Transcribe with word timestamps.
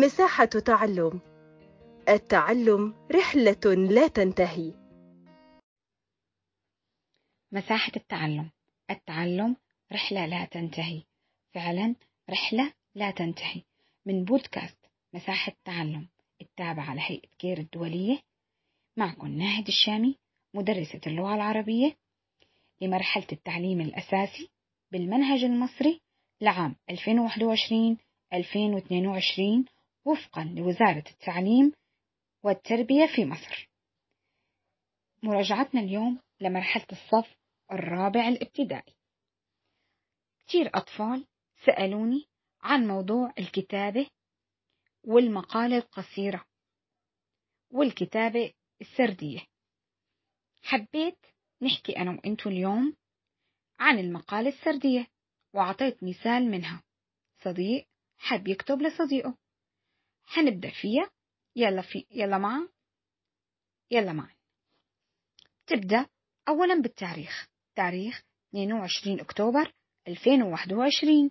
مساحة 0.00 0.44
تعلم. 0.44 1.20
التعلم 2.08 2.94
رحلة 3.12 3.74
لا 3.74 4.08
تنتهي. 4.08 4.72
مساحة 7.52 7.92
التعلم. 7.96 8.50
التعلم 8.90 9.56
رحلة 9.92 10.26
لا 10.26 10.44
تنتهي. 10.44 11.02
فعلا 11.54 11.94
رحلة 12.30 12.72
لا 12.94 13.10
تنتهي. 13.10 13.62
من 14.06 14.24
بودكاست 14.24 14.78
مساحة 15.14 15.52
تعلم 15.64 16.08
التابعة 16.40 16.94
لهيئة 16.94 17.28
كير 17.38 17.58
الدولية 17.58 18.18
معكم 18.96 19.28
ناهد 19.28 19.68
الشامي 19.68 20.16
مدرسة 20.54 21.00
اللغة 21.06 21.34
العربية 21.34 21.96
لمرحلة 22.80 23.26
التعليم 23.32 23.80
الأساسي 23.80 24.50
بالمنهج 24.92 25.44
المصري 25.44 26.00
لعام 26.40 26.76
2021-2022 26.90 29.75
وفقا 30.06 30.44
لوزارة 30.44 31.04
التعليم 31.10 31.72
والتربية 32.42 33.06
في 33.16 33.24
مصر. 33.24 33.68
مراجعتنا 35.22 35.80
اليوم 35.80 36.20
لمرحلة 36.40 36.86
الصف 36.92 37.36
الرابع 37.72 38.28
الابتدائي. 38.28 38.94
كتير 40.38 40.70
أطفال 40.74 41.26
سألوني 41.66 42.26
عن 42.60 42.86
موضوع 42.86 43.32
الكتابة 43.38 44.10
والمقالة 45.04 45.76
القصيرة 45.76 46.44
والكتابة 47.70 48.52
السردية. 48.80 49.40
حبيت 50.62 51.18
نحكي 51.62 51.96
أنا 51.96 52.10
وإنتو 52.10 52.50
اليوم 52.50 52.96
عن 53.78 53.98
المقالة 53.98 54.48
السردية 54.48 55.06
وأعطيت 55.54 56.04
مثال 56.04 56.50
منها. 56.50 56.82
صديق 57.44 57.86
حب 58.18 58.48
يكتب 58.48 58.82
لصديقه. 58.82 59.45
حنبدأ 60.26 60.70
فيها. 60.70 61.10
يلا 61.56 61.82
في 61.82 62.06
يلا 62.10 62.38
معا. 62.38 62.68
يلا 63.90 64.12
معا. 64.12 64.36
تبدأ 65.66 66.06
أولا 66.48 66.82
بالتاريخ. 66.82 67.48
تاريخ 67.76 68.22
22 68.50 69.20
أكتوبر 69.20 69.72
2021 70.08 71.30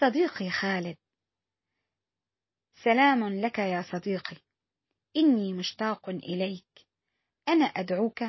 صديقي 0.00 0.50
خالد. 0.50 0.96
سلام 2.84 3.28
لك 3.28 3.58
يا 3.58 3.82
صديقي. 3.92 4.36
إني 5.16 5.52
مشتاق 5.52 6.08
إليك. 6.08 6.86
أنا 7.48 7.64
أدعوك 7.64 8.24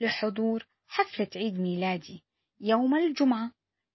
لحضور 0.00 0.66
حفلة 0.86 1.28
عيد 1.36 1.54
ميلادي 1.54 2.24
يوم 2.60 2.94
الجمعة 2.94 3.52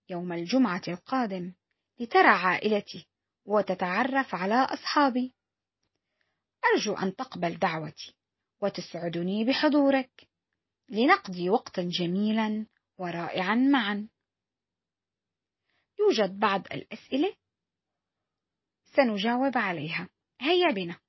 يوم 0.09 0.33
الجمعة 0.33 0.81
القادم 0.87 1.53
لترى 1.99 2.27
عائلتي. 2.27 3.07
وتتعرف 3.45 4.35
على 4.35 4.53
أصحابي. 4.53 5.33
أرجو 6.65 6.93
أن 6.93 7.15
تقبل 7.15 7.57
دعوتي 7.57 8.15
وتسعدني 8.61 9.45
بحضورك. 9.45 10.27
لنقضي 10.89 11.49
وقتا 11.49 11.81
جميلا 11.81 12.65
ورائعا 12.97 13.55
معا. 13.55 14.09
يوجد 15.99 16.39
بعض 16.39 16.61
الأسئلة 16.71 17.35
سنجاوب 18.95 19.57
عليها. 19.57 20.09
هيا 20.41 20.71
بنا. 20.71 20.99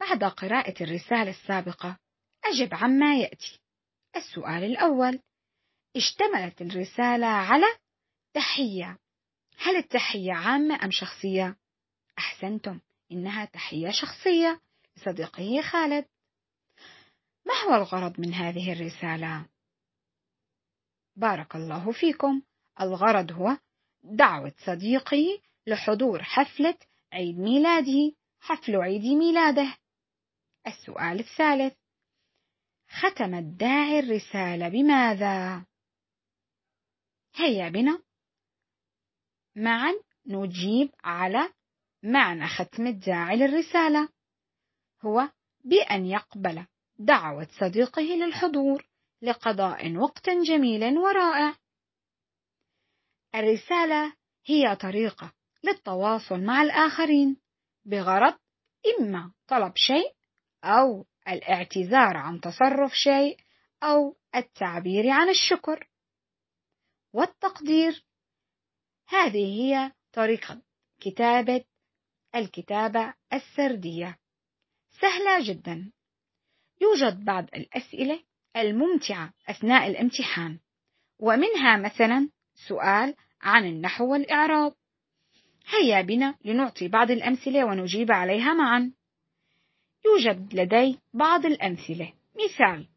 بعد 0.00 0.24
قراءة 0.24 0.82
الرسالة 0.82 1.30
السابقة 1.30 1.98
أجب 2.44 2.74
عما 2.74 3.20
يأتي. 3.20 3.60
السؤال 4.16 4.64
الأول 4.64 5.22
اشتملت 5.96 6.62
الرسالة 6.62 7.26
على 7.26 7.66
تحية. 8.34 8.98
هل 9.66 9.76
التحية 9.76 10.32
عامة 10.32 10.84
أم 10.84 10.90
شخصية؟ 10.90 11.56
أحسنتم 12.18 12.80
إنها 13.12 13.44
تحية 13.44 13.90
شخصية 13.90 14.60
لصديقه 14.96 15.62
خالد 15.62 16.04
ما 17.46 17.54
هو 17.64 17.74
الغرض 17.74 18.20
من 18.20 18.34
هذه 18.34 18.72
الرسالة؟ 18.72 19.48
بارك 21.16 21.56
الله 21.56 21.92
فيكم 21.92 22.42
الغرض 22.80 23.32
هو 23.32 23.58
دعوة 24.02 24.52
صديقي 24.66 25.40
لحضور 25.66 26.22
حفلة 26.22 26.78
عيد 27.12 27.38
ميلاده 27.38 28.12
حفل 28.40 28.76
عيد 28.76 29.04
ميلاده 29.04 29.76
السؤال 30.66 31.20
الثالث 31.20 31.74
ختم 32.88 33.34
الداعي 33.34 33.98
الرسالة 33.98 34.68
بماذا؟ 34.68 35.64
هيا 37.34 37.68
بنا 37.68 38.05
معا 39.56 39.92
نجيب 40.26 40.90
على 41.04 41.52
معنى 42.02 42.46
ختم 42.46 42.86
الداعي 42.86 43.36
للرسالة 43.36 44.08
هو 45.04 45.28
بأن 45.64 46.06
يقبل 46.06 46.66
دعوة 46.98 47.48
صديقه 47.60 48.02
للحضور 48.02 48.86
لقضاء 49.22 49.96
وقت 49.96 50.30
جميل 50.30 50.98
ورائع. 50.98 51.54
الرسالة 53.34 54.12
هي 54.46 54.76
طريقة 54.76 55.32
للتواصل 55.64 56.40
مع 56.40 56.62
الآخرين 56.62 57.36
بغرض 57.84 58.38
إما 58.98 59.32
طلب 59.48 59.72
شيء 59.76 60.14
أو 60.64 61.06
الاعتذار 61.28 62.16
عن 62.16 62.40
تصرف 62.40 62.92
شيء 62.92 63.38
أو 63.82 64.16
التعبير 64.34 65.10
عن 65.10 65.28
الشكر 65.28 65.88
والتقدير 67.12 68.05
هذه 69.08 69.62
هي 69.62 69.92
طريقة 70.12 70.62
كتابة 71.00 71.64
الكتابة 72.34 73.14
السردية. 73.32 74.18
سهلة 75.00 75.48
جدا. 75.48 75.92
يوجد 76.80 77.24
بعض 77.24 77.44
الأسئلة 77.54 78.22
الممتعة 78.56 79.32
أثناء 79.48 79.86
الامتحان 79.86 80.58
ومنها 81.18 81.76
مثلا 81.76 82.28
سؤال 82.68 83.14
عن 83.42 83.66
النحو 83.66 84.12
والإعراب. 84.12 84.72
هيا 85.68 86.02
بنا 86.02 86.34
لنعطي 86.44 86.88
بعض 86.88 87.10
الأمثلة 87.10 87.64
ونجيب 87.64 88.12
عليها 88.12 88.54
معا. 88.54 88.92
يوجد 90.04 90.54
لدي 90.54 90.98
بعض 91.14 91.46
الأمثلة. 91.46 92.12
مثال 92.44 92.88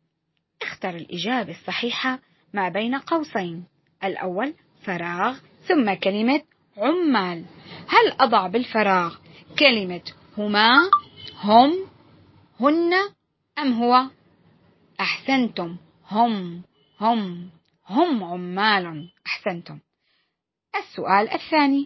اختر 0.62 0.90
الإجابة 0.90 1.52
الصحيحة 1.52 2.20
ما 2.54 2.70
بين 2.70 2.96
قوسين. 2.96 3.66
الأول 4.04 4.54
فراغ. 4.86 5.49
ثم 5.70 5.94
كلمة 5.94 6.42
عمال. 6.78 7.46
هل 7.88 8.12
أضع 8.20 8.48
بالفراغ 8.48 9.16
كلمة 9.60 10.02
هما 10.38 10.90
هم 11.44 11.72
هن 12.60 12.94
أم 13.60 13.74
هو؟ 13.74 14.10
أحسنتم. 15.00 15.78
هم 16.08 16.64
هم 17.00 17.50
هم 17.86 18.24
عمال. 18.24 19.12
أحسنتم. 19.28 19.80
السؤال 20.76 21.30
الثاني. 21.30 21.86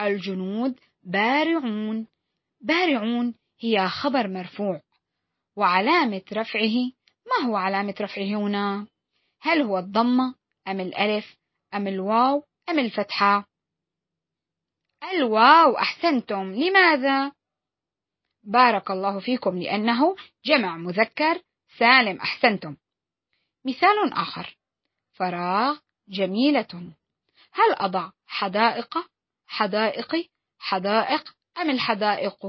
الجنود 0.00 0.80
بارعون. 1.04 2.06
بارعون 2.60 3.34
هي 3.60 3.88
خبر 3.88 4.28
مرفوع. 4.28 4.80
وعلامة 5.56 6.22
رفعه 6.32 6.92
ما 7.26 7.46
هو 7.46 7.56
علامة 7.56 7.94
رفعه 8.00 8.36
هنا؟ 8.36 8.86
هل 9.40 9.62
هو 9.62 9.78
الضمة 9.78 10.34
أم 10.68 10.80
الألف 10.80 11.36
أم 11.74 11.88
الواو 11.88 12.47
أم 12.68 12.78
الفتحة؟ 12.78 13.48
الواو 15.12 15.78
أحسنتم. 15.78 16.52
لماذا؟ 16.54 17.32
بارك 18.42 18.90
الله 18.90 19.20
فيكم 19.20 19.58
لأنه 19.58 20.16
جمع 20.44 20.76
مذكر 20.76 21.42
سالم 21.78 22.20
أحسنتم. 22.20 22.76
مثال 23.64 24.12
آخر. 24.12 24.56
فراغ 25.12 25.78
جميلة. 26.08 26.92
هل 27.52 27.72
أضع 27.72 28.10
حدائق؟ 28.26 28.98
حدائق. 29.46 30.30
حدائق 30.58 31.34
أم 31.58 31.70
الحدائق؟ 31.70 32.46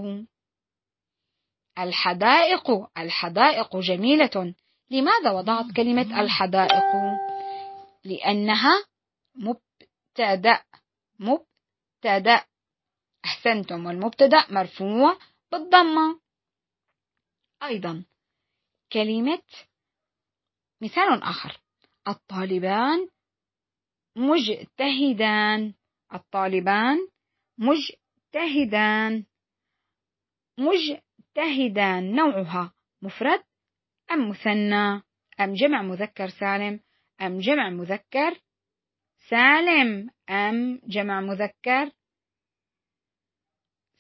الحدائق. 1.79 2.71
الحدائق 2.97 3.77
جميلة. 3.77 4.53
لماذا 4.89 5.31
وضعت 5.31 5.65
كلمة 5.75 6.21
الحدائق؟ 6.21 7.19
لأنها 8.03 8.85
مبتدأ. 10.19 10.63
مبتدأ. 11.19 12.45
أحسنتم. 13.25 13.85
والمبتدأ 13.85 14.51
مرفوع 14.51 15.17
بالضمة. 15.51 16.19
أيضا. 17.63 18.05
كلمة 18.93 19.43
مثال 20.81 21.23
آخر. 21.23 21.61
الطالبان 22.07 23.09
مجتهدان. 24.15 25.73
الطالبان 26.13 26.97
مجتهدان. 27.57 29.25
مجتهدان. 30.57 32.15
نوعها 32.15 32.73
مفرد 33.01 33.43
أم 34.11 34.29
مثنى؟ 34.29 35.03
أم 35.39 35.53
جمع 35.53 35.81
مذكر 35.81 36.29
سالم؟ 36.29 36.79
أم 37.21 37.39
جمع 37.39 37.69
مذكر 37.69 38.41
سالم 39.29 40.09
أم 40.29 40.81
جمع 40.83 41.21
مذكر؟ 41.21 41.91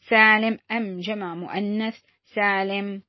سالم 0.09 0.59
أم 0.71 0.99
جمع 0.99 1.35
مؤنث؟ 1.35 2.01
سالم. 2.25 3.03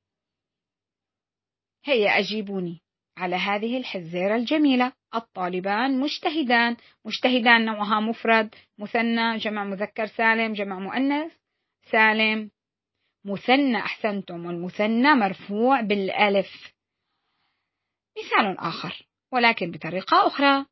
هيا 1.85 2.19
أجيبوني 2.19 2.81
على 3.17 3.37
هذه 3.37 3.79
الحزيرة 3.79 4.37
الجميلة. 4.37 4.93
الطالبان 5.15 6.01
مجتهدان. 6.01 6.77
مجتهدان 7.05 7.65
نوعها 7.65 8.01
مفرد 8.01 8.55
مثنى 8.79 9.39
جمع 9.39 9.65
مذكر 9.65 10.07
سالم 10.07 10.53
جمع 10.53 10.79
مؤنث. 10.79 11.33
سالم. 11.91 12.51
مثنى 13.25 13.77
أحسنتم. 13.77 14.47
والمثنى 14.47 15.15
مرفوع 15.15 15.81
بالألف. 15.81 16.75
مثال 18.19 18.59
آخر 18.59 19.07
ولكن 19.33 19.71
بطريقة 19.71 20.27
أخرى. 20.27 20.70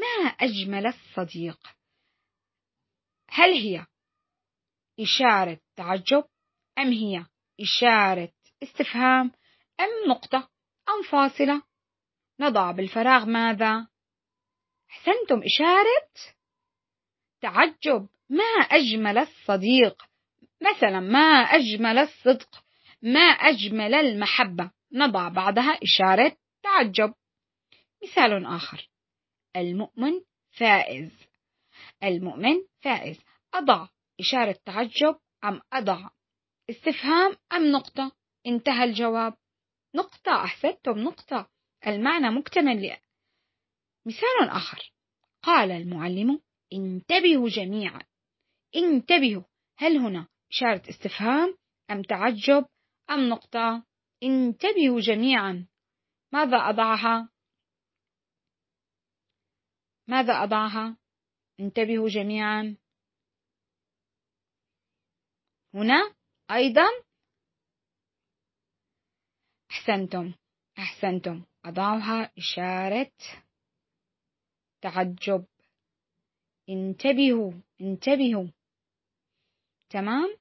ما 0.00 0.26
أجمل 0.28 0.86
الصديق؟ 0.86 1.58
هل 3.28 3.52
هي 3.52 3.86
إشارة 5.00 5.60
تعجب؟ 5.76 6.24
أم 6.78 6.92
هي 6.92 7.26
إشارة 7.60 8.32
استفهام؟ 8.62 9.32
أم 9.80 10.10
نقطة 10.10 10.50
أم 10.88 11.02
فاصلة؟ 11.10 11.62
نضع 12.40 12.70
بالفراغ 12.70 13.24
ماذا؟ 13.24 13.88
أحسنتم 14.90 15.42
إشارة 15.44 16.10
تعجب. 17.40 18.08
ما 18.28 18.44
أجمل 18.44 19.18
الصديق؟ 19.18 20.02
مثلا 20.60 21.00
ما 21.00 21.42
أجمل 21.42 21.98
الصدق؟ 21.98 22.64
ما 23.02 23.20
أجمل 23.20 23.94
المحبة؟ 23.94 24.70
نضع 24.92 25.28
بعدها 25.28 25.78
إشارة 25.82 26.36
تعجب. 26.62 27.14
مثال 28.02 28.46
آخر. 28.46 28.88
المؤمن 29.56 30.12
فائز. 30.50 31.10
المؤمن 32.02 32.54
فائز. 32.80 33.18
أضع. 33.54 33.88
إشارة 34.20 34.56
تعجب 34.64 35.18
أم 35.44 35.60
أضع؟ 35.72 36.10
استفهام 36.70 37.36
أم 37.52 37.72
نقطة؟ 37.72 38.12
انتهى 38.46 38.84
الجواب. 38.84 39.34
نقطة 39.94 40.44
أحسنتم 40.44 40.98
نقطة. 40.98 41.50
المعنى 41.86 42.30
مكتمل 42.30 42.96
مثال 44.06 44.48
آخر. 44.48 44.92
قال 45.42 45.70
المعلم 45.70 46.40
انتبهوا 46.72 47.48
جميعا. 47.48 48.00
انتبهوا. 48.76 49.42
هل 49.78 49.96
هنا 49.96 50.28
إشارة 50.50 50.90
استفهام 50.90 51.56
أم 51.90 52.02
تعجب 52.02 52.66
أم 53.10 53.28
نقطة؟ 53.28 53.84
انتبهوا 54.22 55.00
جميعا. 55.00 55.66
ماذا 56.32 56.56
أضعها؟ 56.56 57.28
ماذا 60.10 60.32
أضعها؟ 60.32 60.96
انتبهوا 61.60 62.08
جميعا. 62.08 62.76
هنا 65.74 66.14
أيضا. 66.50 66.88
أحسنتم 69.70 70.34
أحسنتم. 70.78 71.44
أضعها 71.64 72.32
إشارة 72.38 73.12
تعجب. 74.82 75.46
انتبهوا 76.68 77.52
انتبهوا. 77.80 78.50
تمام؟ 79.90 80.36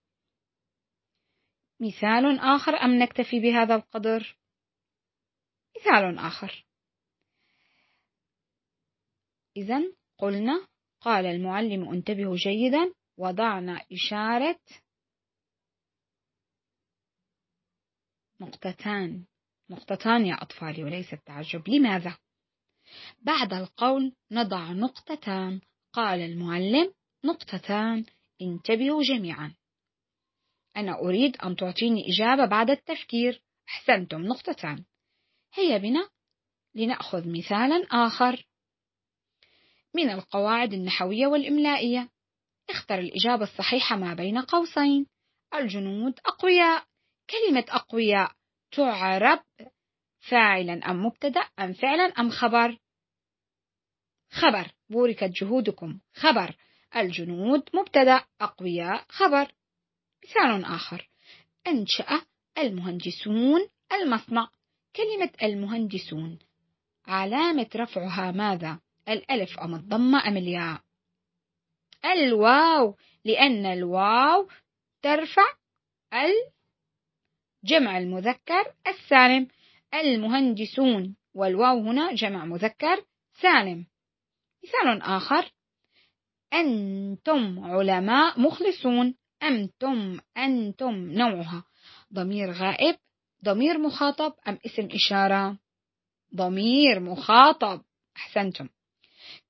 مثال 1.82 2.40
آخر 2.40 2.72
أم 2.72 3.00
نكتفي 3.04 3.40
بهذا 3.40 3.76
القدر؟ 3.76 4.38
مثال 5.76 6.18
آخر. 6.18 6.69
إذا 9.58 9.82
قلنا 10.18 10.68
قال 11.02 11.26
المعلم 11.26 11.90
انتبهوا 11.90 12.36
جيدا 12.36 12.94
وضعنا 13.18 13.82
إشارة 13.92 14.60
نقطتان 18.42 19.26
نقطتان 19.70 20.26
يا 20.26 20.34
أطفالي 20.34 20.84
وليس 20.84 21.14
التعجب. 21.14 21.70
لماذا؟ 21.70 22.18
بعد 23.22 23.54
القول 23.54 24.16
نضع 24.32 24.72
نقطتان. 24.72 25.62
قال 25.94 26.20
المعلم 26.20 26.94
نقطتان. 27.26 28.06
انتبهوا 28.42 29.04
جميعا. 29.04 29.56
أنا 30.78 31.00
أريد 31.00 31.38
أن 31.38 31.56
تعطيني 31.56 32.02
إجابة 32.14 32.46
بعد 32.46 32.70
التفكير. 32.70 33.42
أحسنتم 33.70 34.22
نقطتان. 34.22 34.86
هيا 35.54 35.78
بنا 35.78 36.10
لنأخذ 36.76 37.30
مثالا 37.38 37.88
آخر. 37.92 38.49
من 39.96 40.10
القواعد 40.10 40.74
النحوية 40.74 41.28
والإملائية. 41.28 42.10
اختر 42.70 43.00
الإجابة 43.00 43.44
الصحيحة 43.44 43.96
ما 43.96 44.14
بين 44.14 44.38
قوسين. 44.42 45.06
الجنود 45.54 46.20
أقوياء. 46.26 46.84
كلمة 47.30 47.66
أقوياء 47.70 48.32
تعرب 48.72 49.40
فاعلا 50.20 50.92
أم 50.92 51.06
مبتدأ 51.06 51.42
أم 51.60 51.74
فعلا 51.74 52.04
أم 52.04 52.30
خبر؟ 52.30 52.78
خبر. 54.32 54.72
بوركت 54.90 55.32
جهودكم. 55.42 56.00
خبر. 56.14 56.56
الجنود 56.96 57.70
مبتدأ 57.74 58.24
أقوياء 58.42 59.06
خبر. 59.10 59.52
مثال 60.24 60.66
آخر. 60.66 61.10
أنشأ 61.68 62.22
المهندسون 62.58 63.70
المصنع. 63.92 64.50
كلمة 64.96 65.32
المهندسون. 65.44 66.40
علامة 67.08 67.70
رفعها 67.76 68.32
ماذا؟ 68.32 68.80
الألف 69.10 69.60
أم 69.60 69.76
الضمة 69.76 70.28
أم 70.28 70.38
الياء؟ 70.38 70.82
الواو 72.06 72.96
لأن 73.26 73.66
الواو 73.66 74.48
ترفع 75.02 75.48
الجمع 77.64 77.98
المذكر 77.98 78.74
السالم. 78.88 79.48
المهندسون 79.94 81.16
والواو 81.34 81.80
هنا 81.80 82.14
جمع 82.14 82.46
مذكر 82.46 83.06
سالم. 83.42 83.86
مثال 84.64 85.02
آخر. 85.02 85.52
أنتم 86.54 87.60
علماء 87.60 88.40
مخلصون. 88.40 89.16
أنتم 89.44 90.20
أنتم 90.38 90.94
نوعها. 90.94 91.64
ضمير 92.14 92.52
غائب 92.52 92.96
ضمير 93.46 93.78
مخاطب 93.78 94.34
أم 94.48 94.60
اسم 94.66 94.88
إشارة؟ 94.92 95.58
ضمير 96.36 97.00
مخاطب. 97.00 97.82
أحسنتم. 98.18 98.70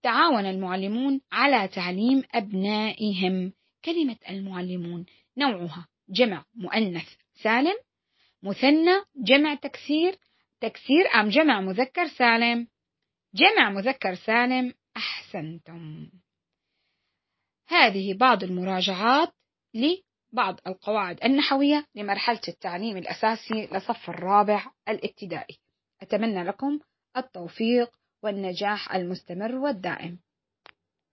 تعاون 0.03 0.45
المعلمون 0.45 1.21
على 1.31 1.67
تعليم 1.67 2.23
أبنائهم. 2.33 3.53
كلمة 3.85 4.17
المعلمون 4.29 5.05
نوعها 5.37 5.87
جمع 6.09 6.45
مؤنث 6.55 7.07
سالم 7.43 7.75
مثنى 8.43 9.01
جمع 9.15 9.55
تكسير 9.55 10.15
تكسير 10.61 11.07
أم 11.15 11.29
جمع 11.29 11.61
مذكر 11.61 12.07
سالم. 12.07 12.67
جمع 13.33 13.69
مذكر 13.69 14.15
سالم 14.15 14.73
أحسنتم. 14.97 16.09
هذه 17.67 18.13
بعض 18.13 18.43
المراجعات 18.43 19.33
لبعض 19.73 20.59
القواعد 20.67 21.23
النحوية 21.23 21.85
لمرحلة 21.95 22.41
التعليم 22.47 22.97
الأساسي 22.97 23.67
لصف 23.71 24.09
الرابع 24.09 24.71
الابتدائي. 24.87 25.59
أتمنى 26.01 26.43
لكم 26.43 26.79
التوفيق. 27.17 27.98
والنجاح 28.23 28.95
المستمر 28.95 29.55
والدائم. 29.55 30.19